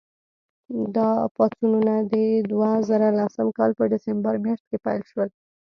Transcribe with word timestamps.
دا 0.95 1.09
پاڅونونه 1.35 1.95
د 2.11 2.13
دوه 2.51 2.69
زره 2.89 3.07
لسم 3.19 3.47
کال 3.57 3.71
په 3.77 3.83
ډسمبر 3.91 4.33
میاشت 4.43 4.65
کې 4.69 4.77
پیل 4.85 5.01
شول. 5.11 5.29